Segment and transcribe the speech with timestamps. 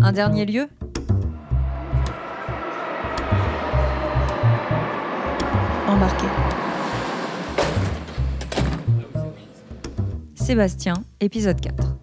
[0.00, 0.68] Un dernier lieu
[5.88, 6.26] Embarqué.
[10.34, 11.96] Sébastien, épisode 4.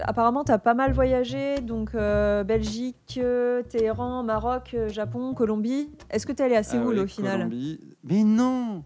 [0.00, 5.88] Apparemment, tu as pas mal voyagé, donc euh, Belgique, euh, Téhéran, Maroc, euh, Japon, Colombie.
[6.10, 7.80] Est-ce que tu es allé à Séoul Ah ouais, au final Colombie.
[8.04, 8.84] Mais non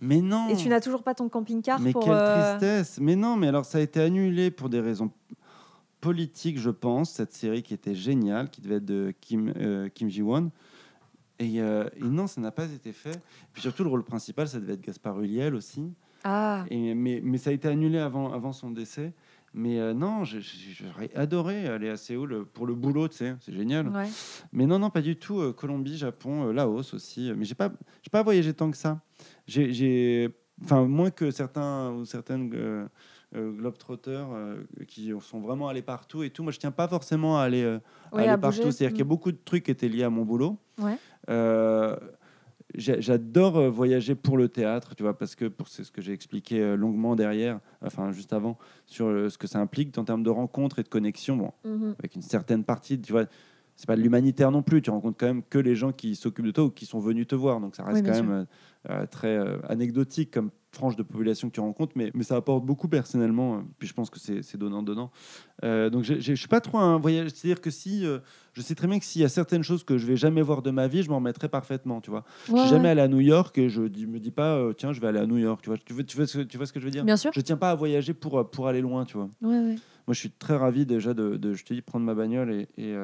[0.00, 2.04] Mais non Et tu n'as toujours pas ton camping-car Mais pour.
[2.04, 5.10] quelle euh, tristesse Mais non, mais alors ça a été annulé pour des raisons
[6.06, 10.08] politiques, je pense, cette série qui était géniale, qui devait être de Kim, euh, Kim
[10.08, 10.50] Ji-won.
[11.40, 13.20] Et, euh, et non, ça n'a pas été fait.
[13.52, 15.92] Puis surtout, le rôle principal, ça devait être Gaspard Ulliel aussi.
[16.22, 19.12] Ah, Et, mais, mais ça a été annulé avant, avant son décès.
[19.52, 23.88] Mais euh, non, j'aurais adoré aller à Séoul pour le boulot, tu sais, c'est génial.
[23.88, 24.06] ouais.
[24.52, 25.40] Mais non, non, pas du tout.
[25.40, 27.32] Euh, Colombie, Japon, Laos aussi.
[27.36, 29.00] Mais j'ai pas, j'ai pas voyagé tant que ça.
[29.46, 30.28] J'ai,
[30.62, 32.88] enfin moins que certains ou certaines
[33.40, 36.42] globetrotters euh, qui sont vraiment allés partout et tout.
[36.42, 37.78] Moi, je tiens pas forcément à aller, euh,
[38.12, 38.70] Ouais, aller à partout.
[38.70, 39.08] C'est-à-dire qu'il y a Mm.
[39.08, 40.58] beaucoup de trucs qui étaient liés à mon boulot.
[40.78, 40.96] Ouais.
[41.30, 41.96] Euh,
[42.74, 46.12] J'adore euh, voyager pour le théâtre, tu vois, parce que pour c'est ce que j'ai
[46.12, 50.24] expliqué euh, longuement derrière, enfin juste avant, sur euh, ce que ça implique en termes
[50.24, 51.36] de rencontres et de connexions.
[51.36, 51.94] Bon, Mhm.
[51.98, 53.24] avec une certaine partie, tu vois,
[53.76, 54.80] c'est pas de l'humanitaire non plus.
[54.82, 57.26] Tu rencontres quand même que les gens qui s'occupent de toi ou qui sont venus
[57.26, 57.60] te voir.
[57.60, 58.44] Donc ça reste Oui, quand même euh,
[58.90, 62.64] euh, très euh, anecdotique comme frange de population que tu rencontres, mais, mais ça apporte
[62.64, 63.62] beaucoup personnellement.
[63.78, 65.10] Puis je pense que c'est donnant-donnant.
[65.64, 67.30] Euh, donc je suis pas trop un voyage.
[67.30, 68.04] C'est-à-dire que si.
[68.52, 70.62] je sais très bien que s'il y a certaines choses que je vais jamais voir
[70.62, 72.24] de ma vie, je m'en remettrai parfaitement, tu vois.
[72.46, 72.90] je suis jamais ouais.
[72.90, 75.26] allé à New York et je dis, me dis pas, tiens, je vais aller à
[75.26, 75.78] New York, tu vois.
[75.78, 77.04] Tu, veux, tu, vois ce, tu vois ce que je veux dire?
[77.04, 77.32] Bien sûr.
[77.34, 79.30] Je tiens pas à voyager pour, pour aller loin, tu vois.
[79.42, 79.76] Ouais.
[80.06, 82.68] Moi, je suis très ravi déjà de, de je te dis, prendre ma bagnole et,
[82.76, 82.94] et,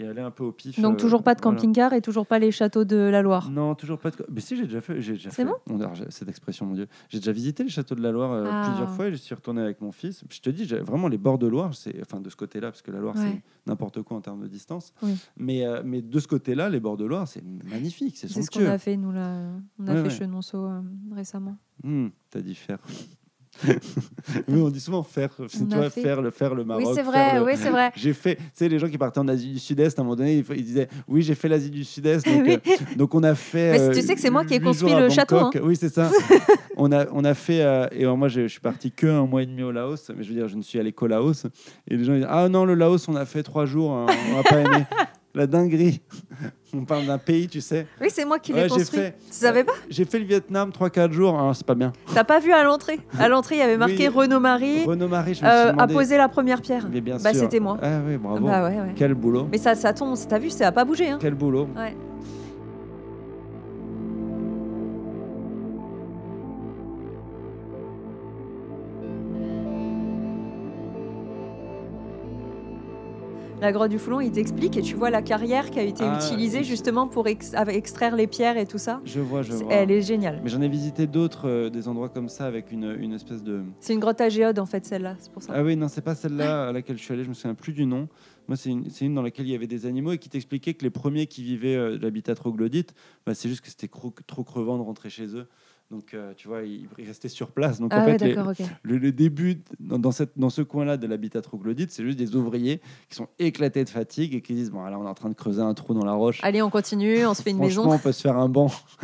[0.00, 0.78] et aller un peu au pif.
[0.80, 1.56] Donc euh, toujours pas de voilà.
[1.56, 3.50] camping-car et toujours pas les châteaux de la Loire?
[3.50, 4.16] Non, toujours pas de.
[4.30, 5.00] Mais si, j'ai déjà fait.
[5.00, 5.50] J'ai déjà C'est fait.
[5.66, 5.80] bon?
[5.80, 6.86] Alors, cette expression, mon Dieu.
[7.08, 8.64] J'ai déjà visité le château de la Loire euh, Ah.
[8.68, 10.22] plusieurs fois et je suis retourné avec mon fils.
[10.30, 12.82] Je te dis, j'ai- vraiment, les bords de Loire, c'est enfin de ce côté-là, parce
[12.82, 13.22] que la Loire, Ouais.
[13.32, 14.92] c'est n'importe quoi en termes de distance.
[15.02, 15.16] Oui.
[15.36, 18.50] Mais, euh, mais de ce côté-là, les bords de Loire, c'est magnifique, c'est C'est ce
[18.50, 18.70] qu'on somptueux.
[18.70, 19.50] a fait, nous, là.
[19.78, 20.10] On a Ouais, fait ouais.
[20.10, 20.80] Chenonceau euh,
[21.14, 21.56] récemment.
[21.82, 22.78] Hmm, T'as dit faire.
[24.48, 25.30] on dit souvent faire.
[25.48, 26.84] Fait- faire le faire le Maroc.
[26.86, 27.90] oui, c'est vrai, le- oui, c'est vrai.
[27.96, 30.16] J'ai fait, tu sais, les gens qui partaient en Asie du Sud-Est, à un moment
[30.16, 32.24] donné, ils, disaient Oui, j'ai fait l'Asie du Sud-Est.
[32.28, 32.58] Donc, Oui.
[32.66, 33.72] euh, donc, on a fait.
[33.72, 35.50] Mais euh, tu sais que c'est moi qui ai construit le château, hein.
[35.62, 36.10] Oui, c'est ça.
[36.76, 37.62] on, a, on a fait.
[37.62, 40.10] euh, et moi, je, je suis parti que un mois et demi au Laos.
[40.16, 41.46] Mais je veux dire, je ne suis allé qu'au Laos.
[41.88, 43.92] Et les gens ils disent Ah non, le Laos, on a fait trois jours.
[43.92, 44.84] hein, on n'a pas aimé.
[45.38, 46.00] La dinguerie.
[46.74, 47.86] On parle d'un pays, tu sais.
[48.00, 48.98] Oui, c'est moi qui l'ai Ouais, construit.
[49.00, 49.12] fait.
[49.28, 49.72] Tu savais pas?
[49.88, 51.38] J'ai fait le Vietnam 3-4 jours.
[51.38, 51.92] hein, c'est pas bien.
[52.12, 52.98] T'as pas vu à l'entrée?
[53.20, 54.14] À l'entrée, il y avait marqué Oui.
[54.14, 55.94] Renaud Marie Renaud Marie, je me euh, suis a demandé.
[55.94, 56.88] posé la première pierre.
[56.92, 57.42] Mais bien Bah, sûr.
[57.42, 57.78] c'était moi.
[57.80, 58.44] Ah oui, bravo.
[58.46, 58.92] Bah ouais, ouais.
[58.96, 59.46] Quel boulot.
[59.52, 61.08] Mais ça, ça tombe, t'as vu, ça a pas bougé.
[61.08, 61.18] Hein.
[61.20, 61.68] Quel boulot.
[61.76, 61.96] Ouais.
[73.68, 76.18] La grotte du Foulon, il t'explique et tu vois la carrière qui a été Ah,
[76.24, 79.02] utilisée justement pour ex- extraire les pierres et tout ça.
[79.04, 79.70] Je vois, je vois.
[79.70, 80.40] Elle est géniale.
[80.42, 83.60] Mais j'en ai visité d'autres, euh, des endroits comme ça, avec une, une espèce de.
[83.80, 85.52] C'est une grotte à géode en fait, celle-là, c'est pour ça.
[85.54, 87.74] Ah oui, non, c'est pas celle-là à laquelle je suis allé, je me souviens plus
[87.74, 88.08] du nom.
[88.48, 90.82] Moi, c'est une, une dans laquelle il y avait des animaux et qui t'expliquait que
[90.82, 92.94] les premiers qui vivaient euh, l'habitat troglodyte,
[93.26, 95.46] bah, c'est juste que c'était trop crevant de rentrer chez eux.
[95.90, 97.80] Donc, euh, tu vois, ils, ils restaient sur place.
[97.80, 98.34] Donc, Ah en ouais, fait, les-
[98.82, 102.36] le, le début dans, dans cette, dans ce coin-là de l'habitat troglodyte, c'est juste des
[102.36, 105.30] ouvriers qui sont éclatés de fatigue et qui disent Bon, là, on est en train
[105.30, 106.40] de creuser un trou dans la roche.
[106.42, 107.94] Allez, on continue, on se fait une Franchement, maison.
[107.94, 108.68] on peut se faire un banc.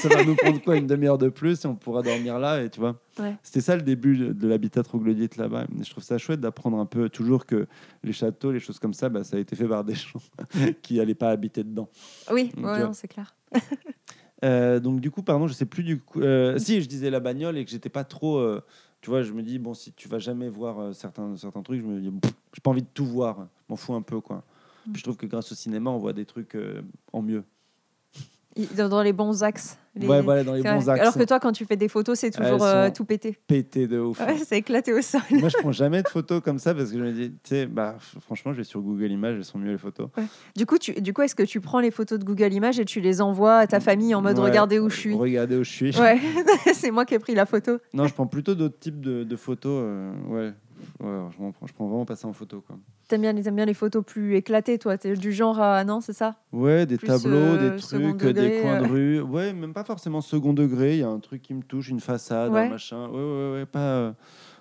[0.00, 2.68] ça va nous prendre quoi une demi-heure de plus et on pourra dormir là et
[2.68, 3.00] tu vois.
[3.20, 3.36] Ouais.
[3.44, 5.66] C'était ça le début de- de l'habitat troglodyte là-bas.
[5.80, 7.68] Et Je trouve ça chouette d'apprendre un peu toujours que
[8.02, 10.18] les châteaux, les choses comme ça, bah, ça a été fait par des gens
[10.82, 11.88] qui n'allaient pas habiter dedans.
[12.32, 13.36] Oui, ouais, c'est clair.
[14.44, 16.20] Euh, donc du coup, pardon, je sais plus du coup.
[16.20, 18.36] euh, si je disais la bagnole et que j'étais pas trop.
[18.36, 18.62] euh,
[19.00, 21.86] tu vois, je me dis bon, si tu vas jamais voir certains certains trucs, je
[21.86, 22.10] me dis
[22.52, 23.46] j'ai pas envie de tout voir.
[23.68, 24.42] M'en fous un peu quoi.
[24.94, 26.56] Je trouve que grâce au cinéma, on voit des trucs
[27.12, 27.42] en mieux.
[28.56, 29.78] Il- dans les bons axes.
[29.96, 31.00] Les- Ouais, voilà, dans les bons axes.
[31.00, 33.38] Alors que toi, quand tu fais des photos, c'est toujours euh, tout pété.
[33.46, 34.20] pété de ouf.
[34.20, 35.20] Ouais, c'est éclaté au sol.
[35.30, 37.66] Moi, je prends jamais de photos comme ça parce que je me dis, tu sais,
[37.66, 40.08] bah, franchement, je vais sur Google Images, elles sont mieux les photos.
[40.56, 42.84] Du coup, tu, du coup, est-ce que tu prends les photos de Google Images et
[42.84, 45.64] tu les envoies à ta famille en mode Ouais, regardez où je suis Regardez où
[45.64, 45.98] je suis.
[46.00, 46.18] Ouais,
[46.74, 47.78] c'est moi qui ai pris la photo.
[47.92, 49.80] Non, je prends plutôt d'autres types de, de photos.
[49.84, 50.52] euh, ouais,
[51.00, 52.62] ouais je, prends, je prends vraiment pas ça en photo.
[52.66, 52.76] Quoi.
[53.08, 55.84] T'aimes bien, bien les photos plus éclatées, toi T'es du genre à.
[55.84, 56.36] Non, c'est ça?
[56.52, 58.88] Ouais, des Plus, tableaux, euh, des trucs, degré, des coins de euh.
[58.88, 59.20] rue.
[59.20, 60.94] Ouais, même pas forcément second degré.
[60.94, 62.60] Il y a un truc qui me touche, une façade, Ouais.
[62.66, 63.08] un machin.
[63.08, 63.78] Ouais, ouais, ouais, pas.
[63.80, 64.12] euh,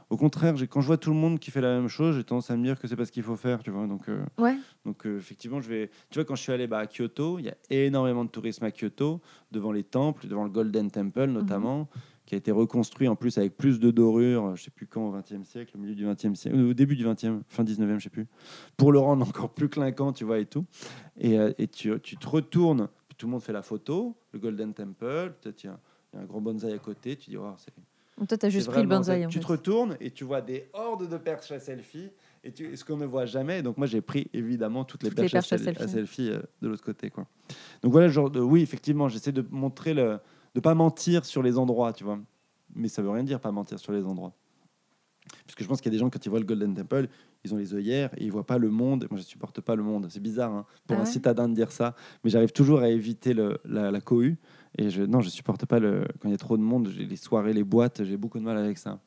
[0.10, 2.51] Au contraire, quand je vois tout le monde qui fait la même chose, j'ai tendance
[2.51, 3.88] à me dire que c'est pas ce qu'il faut faire, tu vois.
[3.88, 4.56] Donc, euh, Ouais.
[4.86, 5.89] donc euh, effectivement, je vais.
[6.10, 8.66] Tu vois, quand je suis allé bah, à Kyoto, il y a énormément de tourisme
[8.66, 11.34] à Kyoto, devant les temples, devant le Golden Temple Mhm.
[11.34, 11.88] notamment,
[12.34, 15.12] qui a été reconstruit en plus avec plus de dorures, je sais plus quand, au
[15.12, 18.10] XXe siècle, au milieu du XXe siècle, au début du XXe, fin XIXe, je sais
[18.10, 18.26] plus,
[18.76, 20.66] pour le rendre encore plus clinquant, tu vois, et tout.
[21.20, 22.90] Et, euh, et tu, tu te retournes,
[23.20, 25.80] tout le monde fait la photo, le Golden Temple, peut-être il y, a-
[26.12, 27.72] il y a un gros bonsaï à côté, tu dis, oh, c'est
[28.28, 29.26] toi, t'as juste c'est pris le bonsaï.
[29.26, 29.44] en Tu fait.
[29.44, 32.10] te retournes et tu vois des hordes de perches à selfie.
[32.44, 33.62] Et, tu, ce qu'on ne voit jamais.
[33.64, 35.84] Donc moi, j'ai pris évidemment toutes les Toutes les perches, perches à à, sel- selfie.
[35.84, 37.10] à selfie euh, de l'autre côté.
[37.10, 37.26] Quoi.
[37.82, 40.20] Donc voilà, genre de, oui, effectivement, j'essaie de montrer le,
[40.56, 42.20] de pas mentir sur les endroits, tu vois.
[42.76, 44.34] Mais ça veut rien dire pas mentir sur les endroits.
[45.46, 47.08] Parce que je pense qu'il y a des gens quand ils voient le Golden Temple,
[47.44, 49.08] ils ont les œillères et ils voient pas le monde.
[49.10, 50.08] Moi, je supporte pas le monde.
[50.10, 53.34] C'est bizarre hein, pour Ah un citadin de dire ça, mais j'arrive toujours à éviter
[53.34, 54.38] le, la, la cohue.
[54.78, 56.90] Et je, non, je supporte pas le, quand il y a trop de monde.
[56.90, 59.00] J'ai les soirées, les boîtes, j'ai beaucoup de mal avec ça.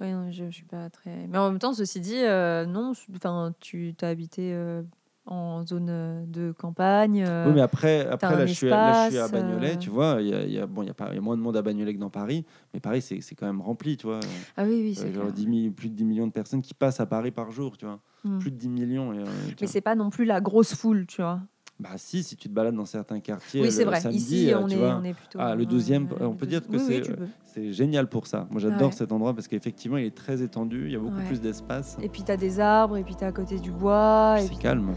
[0.00, 1.26] Non, je, je suis pas très.
[1.28, 4.82] Mais en même temps, ceci dit, euh, non, enfin, tu t'as habité euh,
[5.26, 7.24] en zone euh, de campagne.
[7.26, 9.78] euh, Oui, mais après, après là, je suis, là, je suis à Bagnolet, euh.
[9.78, 10.18] tu vois.
[10.20, 11.62] Il y a, il y a- bon, y a, y a moins de monde à
[11.62, 14.20] Bagnolet que dans Paris, mais Paris, c'est quand même rempli, tu vois.
[14.56, 15.32] Ah oui, oui, c'est genre clair.
[15.34, 17.86] 10 mi- plus de 10 millions de personnes qui passent à Paris par jour, tu
[17.86, 18.00] vois.
[18.24, 18.38] Mm.
[18.38, 19.12] Plus de 10 millions.
[19.14, 19.24] Et,
[19.60, 21.40] Mais c'est pas non plus la grosse foule, tu vois.
[21.84, 24.00] Bah si, si tu te balades dans certains quartiers Oui, c'est vrai.
[24.00, 25.38] samedi, Ici, euh, on tu est, vois, on est plutôt.
[25.38, 27.72] Ah, le euh, 12e, ouais, on peut dire que oui, c'est, oui, tu euh, c'est
[27.74, 28.46] génial pour ça.
[28.50, 28.96] Moi, j'adore Ouais.
[28.96, 31.24] cet endroit parce qu'effectivement, il est très étendu, il y a beaucoup Ouais.
[31.26, 31.98] plus d'espace.
[32.00, 34.36] Et puis t'as des arbres, et puis t'es à côté du bois.
[34.38, 34.94] Et C'est calme.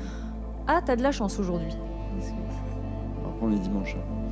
[0.65, 1.73] Ah, t'as de la chance aujourd'hui.
[1.73, 3.95] Après, on est dimanche.
[3.97, 4.26] hein.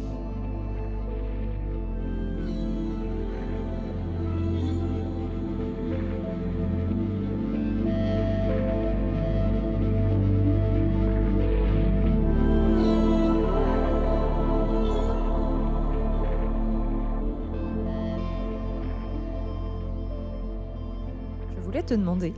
[21.85, 22.33] Te demander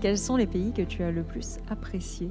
[0.00, 2.30] quels sont les pays que tu as le plus appréciés?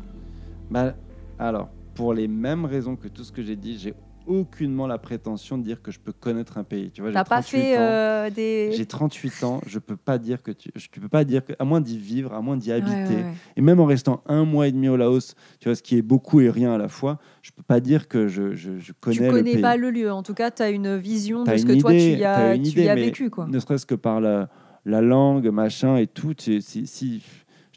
[0.71, 0.95] Bah,
[1.37, 3.93] alors, pour les mêmes raisons que tout ce que j'ai dit, j'ai
[4.25, 6.91] aucunement la prétention de dire que je peux connaître un pays.
[6.91, 7.81] Tu vois, j'ai pas 38 fait ans.
[7.81, 8.71] euh, des.
[8.71, 11.53] J'ai 38 ans, je peux pas dire que tu, je- tu peux pas dire que,
[11.57, 13.33] à moins d'y vivre, à moins d'y habiter, Ouais, ouais, ouais.
[13.55, 16.03] et même en restant un mois et demi au Laos, tu vois, ce qui est
[16.03, 19.15] beaucoup et rien à la fois, je peux pas dire que je, je, je connais
[19.17, 19.61] Tu le connais pays.
[19.61, 20.11] pas le lieu.
[20.11, 22.63] En tout cas, tu as une vision de ce que toi tu y as, une
[22.63, 23.29] tu idée, y as vécu.
[23.31, 23.47] Quoi.
[23.47, 24.49] Ne serait-ce que par la,
[24.89, 27.23] la langue, machin et tout, si, si,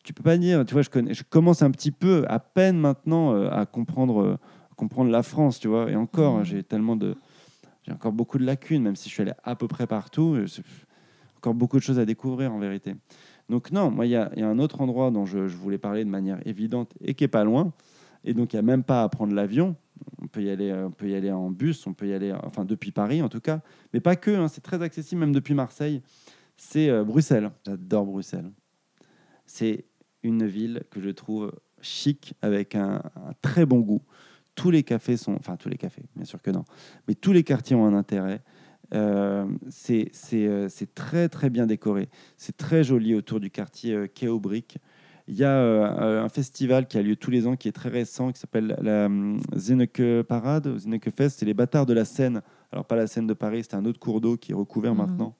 [0.03, 0.65] tu peux pas dire.
[0.65, 4.21] Tu vois, je, connais, je commence un petit peu, à peine maintenant, euh, à comprendre,
[4.23, 4.37] euh,
[4.77, 5.91] comprendre la France, tu vois.
[5.91, 6.45] Et encore, Mhm.
[6.45, 7.15] j'ai tellement de,
[7.87, 10.37] j'ai encore beaucoup de lacunes, même si je suis allé à peu près partout.
[11.37, 12.95] encore beaucoup de choses à découvrir en vérité.
[13.49, 15.57] Donc non, moi, il y, a il y a un autre endroit dont je, je
[15.57, 17.73] voulais parler de manière évidente et qui est pas loin.
[18.25, 19.75] Et donc, il n'y a même pas à prendre l'avion.
[20.23, 22.33] On peut y aller, euh, on peut y aller en bus, on peut y aller,
[22.45, 23.61] enfin depuis Paris en tout cas,
[23.93, 24.31] mais pas que.
[24.31, 26.01] hein, c'est très accessible même depuis Marseille.
[26.65, 27.51] C'est euh, Bruxelles.
[27.67, 28.53] J'adore Bruxelles.
[29.47, 29.85] C'est
[30.23, 34.01] une ville que je trouve chic avec un, un très bon goût.
[34.55, 36.65] Tous les cafés sont, enfin tous les cafés, bien sûr que non,
[37.09, 38.43] mais tous les quartiers ont un intérêt.
[38.95, 42.09] Euh, c'est euh, c'est très très bien décoré.
[42.37, 44.79] C'est très joli autour du quartier Quai aux Briques.
[45.27, 47.89] Il y a euh, un festival qui a lieu tous les ans, qui est très
[47.89, 49.09] récent, qui s'appelle la
[49.57, 51.41] Zinneke Parade, ou Zinneke Fest.
[51.41, 52.41] C'est les bâtards de la Seine.
[52.71, 55.01] Alors pas la Seine de Paris, c'est un autre cours d'eau qui est recouvert Mhm.
[55.01, 55.35] maintenant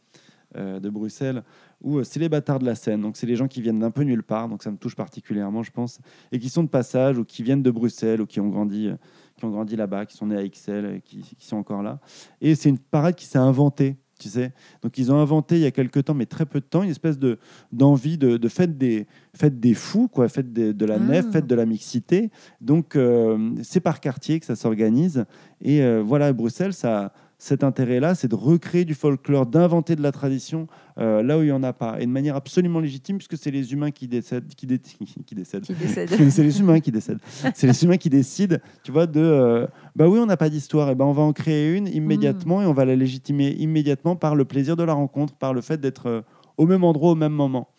[0.57, 1.43] euh, de Bruxelles.
[1.81, 3.01] Où euh, c'est les bâtards de la Seine.
[3.01, 4.49] Donc c'est les gens qui viennent d'un peu nulle part.
[4.49, 6.01] Donc ça me touche particulièrement, je pense,
[6.31, 8.95] et qui sont de passage ou qui viennent de Bruxelles ou qui ont grandi, euh,
[9.37, 11.99] qui ont grandi là-bas, qui sont nés à et qui, qui sont encore là.
[12.41, 13.97] Et c'est une parade qui s'est inventée.
[14.19, 14.53] Tu sais,
[14.83, 16.91] donc ils ont inventé il y a quelques temps, mais très peu de temps, une
[16.91, 17.41] espèce de
[17.73, 20.99] d'envie de, de fête des fête des fous, quoi, fête de, de la Ah.
[21.01, 22.31] nef, fête de la mixité.
[22.61, 25.25] Donc euh, c'est par quartier que ça s'organise.
[25.61, 27.13] Et euh, voilà, Bruxelles, ça,
[27.43, 30.69] cet intérêt-là, c'est de recréer du folklore, d'inventer de la tradition
[30.99, 33.51] euh, là où il n'y en a pas, et de manière absolument légitime, puisque c'est
[33.51, 34.79] les humains qui décèdent, qui, dé-
[35.27, 35.65] qui décèdent.
[35.65, 36.09] Qui décède.
[36.31, 37.19] c'est les humains qui décèdent.
[37.57, 40.89] C'est les humains qui décident, tu vois, de euh, bah oui, on n'a pas d'histoire,
[40.91, 44.37] et ben on va en créer une immédiatement et on va la légitimer immédiatement par
[44.37, 46.21] le plaisir de la rencontre, par le fait d'être euh,
[46.59, 47.71] au même endroit au même moment.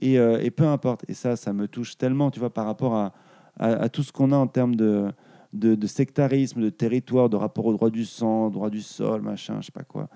[0.00, 1.04] Et, et peu importe.
[1.08, 3.12] Et ça, ça me touche tellement, tu vois, par rapport à,
[3.58, 5.10] à, à tout ce qu'on a en termes de,
[5.52, 9.66] de, sectarisme, de territoire, de rapport au droit du sang, droit du sol, machin, je
[9.66, 10.08] sais pas quoi.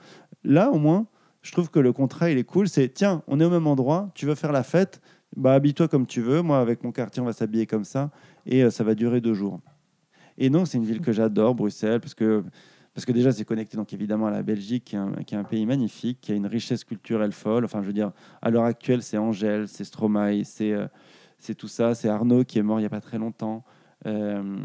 [0.45, 1.07] Là, au moins,
[1.43, 2.69] je trouve que le contrat, il est cool.
[2.69, 5.01] C'est tiens, on est au même endroit, tu veux faire la fête,
[5.37, 6.43] bah habille-toi comme tu veux.
[6.43, 8.11] Moi, avec mon quartier, on va s'habiller comme ça,
[8.47, 9.61] et euh, ça va durer deux jours.
[10.39, 12.45] Et non, c'est une ville que j'adore, Bruxelles, parce que
[12.95, 16.21] parce que déjà c'est connecté donc évidemment à la Belgique, qui est, un, pays magnifique,
[16.21, 17.65] qui a une richesse culturelle folle.
[17.65, 18.13] Enfin, je veux dire,
[18.43, 20.87] à l'heure actuelle, c'est Angèle, c'est Stromae, c'est euh,
[21.57, 23.65] tout ça, c'est Arnaud qui est mort il y a pas très longtemps.
[24.07, 24.59] Euh,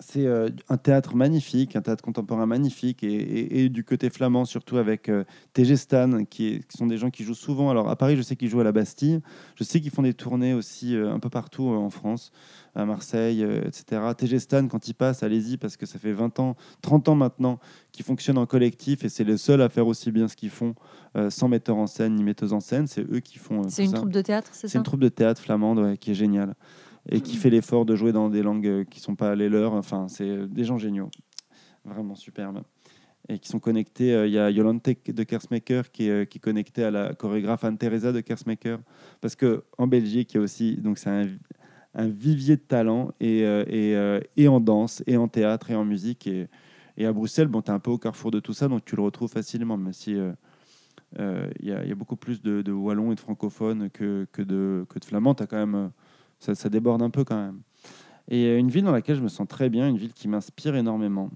[0.00, 4.44] c'est euh, un théâtre magnifique, un théâtre contemporain magnifique, et, et- et du côté flamand,
[4.44, 7.70] surtout avec euh, TG Stan, qui, est- qui sont des gens qui jouent souvent.
[7.70, 9.20] Alors à Paris, je sais qu'ils jouent à la Bastille,
[9.56, 12.32] je sais qu'ils font des tournées aussi euh, un peu partout euh, en France,
[12.74, 14.00] à Marseille, etc.
[14.16, 17.58] TG Stan, quand ils passent, allez-y, parce que ça fait 20 ans, 30 ans maintenant
[17.92, 20.74] qu'ils fonctionnent en collectif, et c'est les seuls à faire aussi bien ce qu'ils font,
[21.30, 22.86] sans metteur en scène ni metteuse en scène.
[22.86, 23.68] C'est eux qui font.
[23.68, 23.96] C'est une ça.
[23.96, 24.78] troupe de théâtre, c'est C'est ça?
[24.78, 26.54] une troupe de théâtre flamande ouais, qui est géniale
[27.10, 29.74] et qui fait l'effort de jouer dans des langues euh, qui sont pas les leurs.
[29.74, 31.10] Enfin, c'est euh, des gens géniaux,
[31.84, 32.62] vraiment superbes.
[33.28, 34.14] Et qui sont connectés.
[34.14, 38.20] euh, Il y a Yolande de Kersmaker qui est, connectée à la chorégraphe Anne-Theresa de
[38.20, 38.78] Kersmaker.
[39.20, 40.76] Parce qu'en Belgique, il y a aussi.
[40.76, 43.44] Donc, c'est un, vivier de talent et,
[44.46, 46.28] en danse, et en théâtre, et en musique.
[46.28, 46.48] Et,
[47.04, 49.02] à Bruxelles, bon, tu es un peu au carrefour de tout ça, donc tu le
[49.02, 50.16] retrouves facilement, même si.
[51.18, 55.34] Il y, a- beaucoup plus de, wallons et de francophones que, de, que de flamands.
[55.34, 55.90] T'as quand même,
[56.40, 57.60] ça, ça déborde un peu quand même.
[58.28, 60.74] Et euh, une ville dans laquelle je me sens très bien, une ville qui m'inspire
[60.74, 61.30] énormément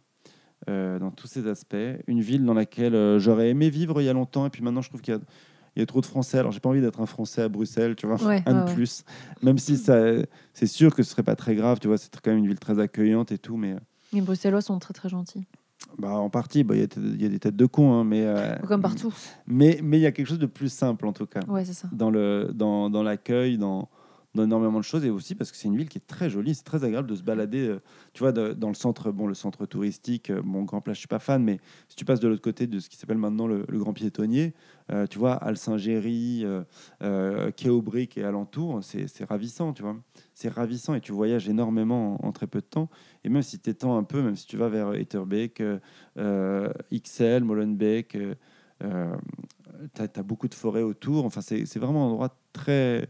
[0.68, 4.08] euh, dans tous ses aspects, une ville dans laquelle euh, j'aurais aimé vivre il y
[4.08, 5.20] a longtemps, et puis maintenant je trouve qu'il y a,
[5.76, 6.38] il y a trop de Français.
[6.38, 8.68] Alors j'ai pas envie d'être un Français à Bruxelles, tu vois, Ouais, un ouais, de
[8.68, 8.74] ouais.
[8.74, 9.04] plus.
[9.42, 9.98] Même si ça,
[10.52, 12.58] c'est sûr que ce serait pas très grave, tu vois, c'est quand même une ville
[12.60, 13.74] très accueillante et tout, mais
[14.12, 15.44] Les Bruxellois sont très très gentils.
[15.98, 18.04] bah, en partie, bah, il y, a- il y a des têtes de cons, hein,
[18.04, 19.12] mais euh, Comme partout.
[19.46, 21.74] Mais mais il y a quelque chose de plus simple en tout cas Ouais, c'est
[21.74, 21.88] ça.
[21.92, 23.88] dans le dans, dans l'accueil, dans,
[24.34, 26.54] dans énormément de choses et aussi parce que c'est une ville qui est très jolie,
[26.54, 27.68] c'est très agréable de se balader.
[27.68, 27.80] euh,
[28.12, 31.08] Tu vois, dans le centre, bon, le centre touristique, euh, bon, Grand Place, je suis
[31.08, 33.64] pas fan, mais si tu passes de l'autre côté de ce qui s'appelle maintenant le,
[33.68, 34.54] Grand Piétonnier,
[34.90, 36.62] euh, tu vois, Alsingéry, euh,
[37.02, 39.96] euh, Quai aux Briques et alentour, c'est ravissant, tu vois.
[40.34, 42.90] C'est ravissant et tu voyages énormément en, très peu de temps.
[43.24, 45.78] Et même si tu étends un peu, même si tu vas vers Etterbeek, euh,
[46.18, 48.34] euh, XL, Molenbeek, euh,
[48.82, 49.16] euh,
[49.94, 51.24] tu as, beaucoup de forêts autour.
[51.24, 53.08] Enfin, c'est vraiment un endroit très.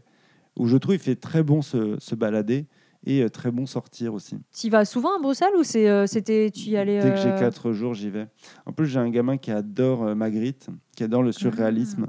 [0.57, 2.65] Où je trouve il fait très bon se, se balader
[3.05, 4.37] et euh, très bon sortir aussi.
[4.57, 7.17] Tu y vas souvent à Bruxelles ou c'est, euh, c'était, tu y allais Dès que
[7.17, 8.27] j'ai euh, quatre jours, j'y vais.
[8.65, 12.07] En plus, j'ai un gamin qui adore euh, Magritte, qui adore le surréalisme.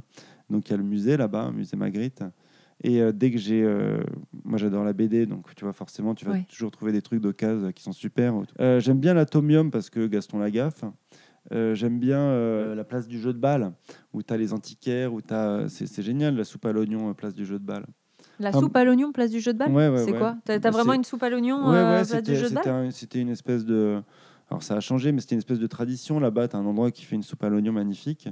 [0.48, 2.22] Donc, il y a le musée là-bas, musée Magritte.
[2.82, 3.62] Et euh, dès que j'ai.
[3.62, 4.00] euh,
[4.44, 6.46] moi, j'adore la BD, donc tu vois, forcément, tu vas Ouais.
[6.48, 8.34] toujours trouver des trucs d'occasion qui sont super.
[8.60, 10.84] Euh, J'aime bien l'Atomium parce que Gaston Lagaffe.
[11.52, 13.72] Euh, J'aime bien euh, la place du jeu de balle,
[14.12, 15.66] où tu as les antiquaires, où tu as.
[15.68, 17.86] C'est c'est génial, la soupe à l'oignon, euh, place du jeu de balle.
[18.38, 20.18] La soupe à l'oignon, place du jeu de balle Ouais, ouais, C'est ouais.
[20.18, 22.62] quoi T'as, t'as vraiment une soupe à l'oignon euh, place du c'était jeu de balle
[22.64, 24.00] c'était un- c'était une espèce de.
[24.50, 26.48] Alors ça a changé, mais c'était une espèce de tradition là-bas.
[26.48, 28.28] Tu as un endroit qui fait une soupe à l'oignon magnifique.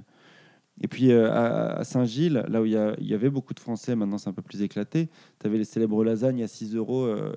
[0.80, 4.18] Et puis euh, à, à Saint-Gilles, là où il y, avait beaucoup de Français, maintenant
[4.18, 5.08] c'est un peu plus éclaté,
[5.40, 7.32] tu avais les célèbres lasagnes à 6 euros euh,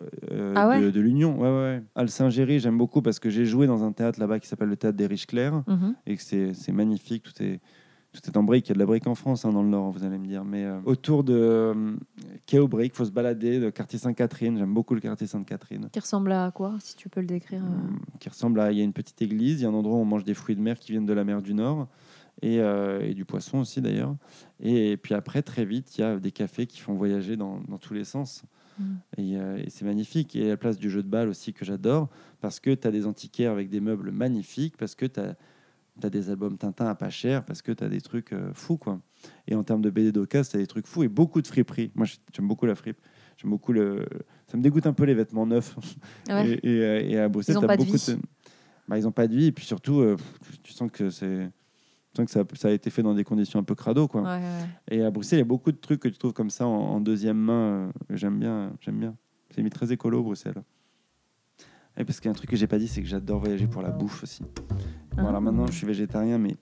[0.56, 1.40] Ah ouais de, de l'Union.
[1.40, 1.84] Ouais.
[1.96, 4.76] À Saint-Géry, j'aime beaucoup parce que j'ai joué dans un théâtre là-bas qui s'appelle le
[4.76, 5.94] Théâtre des Riches Clairs Mhm.
[6.08, 7.24] et que c'est c'est magnifique.
[7.24, 7.60] Tout est,
[8.22, 8.68] tout est en briques.
[8.68, 10.26] Il y a de la brique en France, hein, dans le Nord, vous allez me
[10.26, 10.44] dire.
[10.44, 11.96] Mais euh, autour de euh,
[12.46, 14.58] Quai aux Briques, il faut se balader, le quartier Sainte-Catherine.
[14.58, 15.90] J'aime beaucoup le quartier Sainte-Catherine.
[15.92, 18.72] Qui ressemble à quoi, si tu peux le décrire euh Hum, qui ressemble à.
[18.72, 20.34] Il y a une petite église, il y a un endroit où on mange des
[20.34, 21.88] fruits de mer qui viennent de la mer du Nord
[22.42, 24.16] et, euh, et du poisson aussi d'ailleurs.
[24.60, 27.78] Et, puis après, très vite, il y a des cafés qui font voyager dans, dans
[27.78, 28.44] tous les sens.
[29.18, 30.36] Et, euh, et c'est magnifique.
[30.36, 32.10] Et la place du jeu de balle aussi que j'adore
[32.42, 35.36] parce que tu as des antiquaires avec des meubles magnifiques, parce que tu as.
[36.10, 39.00] Des albums Tintin à pas cher parce que tu as des trucs euh, fous quoi.
[39.48, 41.92] Et en termes de BD d'occasion, tu as des trucs fous et beaucoup de friperies.
[41.96, 42.98] Moi j'aime beaucoup la fripe.
[43.38, 44.06] J'aime beaucoup le
[44.48, 45.76] ça me dégoûte un peu les vêtements neufs.
[46.30, 46.60] Ouais.
[46.64, 48.18] Et, et, euh, et à Bruxelles, Ils ont t'as pas de vie.
[48.88, 50.16] Bah, ils n'ont pas de vie, et puis surtout, euh,
[50.64, 51.50] tu sens que c'est.
[52.14, 54.08] tu que ça, ça a été fait dans des conditions un peu crado.
[54.08, 54.22] Quoi.
[54.22, 54.68] Ouais, ouais.
[54.90, 56.72] Et à Bruxelles, il y a beaucoup de trucs que tu trouves comme ça en,
[56.72, 57.92] en deuxième main.
[58.12, 58.72] j'aime bien.
[58.80, 59.16] J'aime bien.
[59.54, 60.64] C'est mis très écolo, Bruxelles.
[61.98, 63.68] Et parce qu'il y a un truc que j'ai pas dit, c'est que j'adore voyager
[63.68, 64.44] pour la bouffe aussi.
[65.18, 65.30] Bon, Ah.
[65.30, 66.56] alors maintenant, je suis végétarien, mais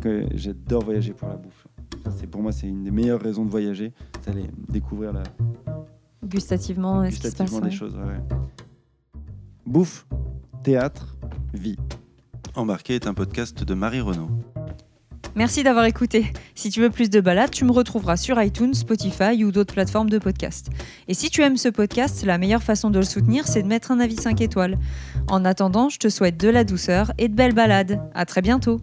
[0.00, 1.66] que j'adore voyager pour la bouffe.
[2.16, 5.22] C'est pour moi, c'est une des meilleures raisons de voyager, c'est aller découvrir la,
[6.24, 7.70] Gustativement, est-ce qui se passe gustativement ouais.
[7.70, 7.94] des choses.
[7.96, 9.18] ouais, ouais.
[9.66, 10.06] Bouffe,
[10.62, 11.16] théâtre,
[11.54, 11.76] vie.
[12.54, 14.28] Embarqué est un podcast de Marie Renaud.
[15.38, 16.32] Merci d'avoir écouté.
[16.56, 20.10] Si tu veux plus de balades, tu me retrouveras sur iTunes, Spotify ou d'autres plateformes
[20.10, 20.66] de podcast.
[21.06, 23.92] Et si tu aimes ce podcast, la meilleure façon de le soutenir, c'est de mettre
[23.92, 24.76] un avis 5 étoiles.
[25.28, 28.00] En attendant, je te souhaite de la douceur et de belles balades.
[28.14, 28.80] À très bientôt.